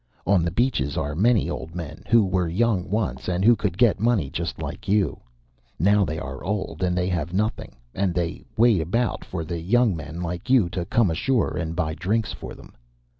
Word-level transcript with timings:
On 0.25 0.41
the 0.43 0.49
beaches 0.49 0.97
are 0.97 1.13
many 1.13 1.47
old 1.47 1.75
men 1.75 2.01
who 2.09 2.25
were 2.25 2.47
young 2.49 2.89
once, 2.89 3.27
and 3.27 3.45
who 3.45 3.55
could 3.55 3.77
get 3.77 3.99
money 3.99 4.31
just 4.31 4.59
like 4.59 4.87
you. 4.87 5.19
Now 5.77 6.05
they 6.05 6.17
are 6.17 6.43
old, 6.43 6.81
and 6.81 6.97
they 6.97 7.07
have 7.09 7.33
nothing, 7.33 7.75
and 7.93 8.11
they 8.15 8.43
wait 8.57 8.81
about 8.81 9.23
for 9.23 9.45
the 9.45 9.61
young 9.61 9.95
men 9.95 10.23
like 10.23 10.49
you 10.49 10.69
to 10.69 10.85
come 10.85 11.11
ashore 11.11 11.55
and 11.55 11.75
buy 11.75 11.93
drinks 11.93 12.33
for 12.33 12.55
them. 12.55 12.73